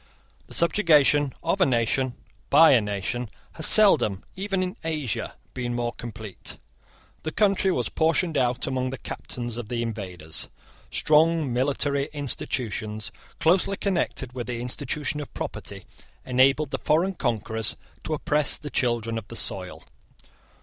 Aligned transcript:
The 0.47 0.55
subjugation 0.55 1.31
of 1.43 1.61
a 1.61 1.65
nation 1.67 2.15
by 2.49 2.71
a 2.71 2.81
nation 2.81 3.29
has 3.51 3.67
seldom, 3.67 4.23
even 4.35 4.63
in 4.63 4.75
Asia, 4.83 5.35
been 5.53 5.75
more 5.75 5.93
complete. 5.93 6.57
The 7.21 7.31
country 7.31 7.69
was 7.71 7.89
portioned 7.89 8.35
out 8.35 8.65
among 8.65 8.89
the 8.89 8.97
captains 8.97 9.57
of 9.57 9.69
the 9.69 9.83
invaders. 9.83 10.47
Strong 10.89 11.53
military 11.53 12.09
institutions, 12.13 13.11
closely 13.39 13.77
connected 13.77 14.33
with 14.33 14.47
the 14.47 14.59
institution 14.59 15.19
of 15.19 15.31
property, 15.35 15.85
enabled 16.25 16.71
the 16.71 16.79
foreign 16.79 17.13
conquerors 17.13 17.75
to 18.03 18.15
oppress 18.15 18.57
the 18.57 18.71
children 18.71 19.19
of 19.19 19.27
the 19.27 19.35
soil. 19.35 19.83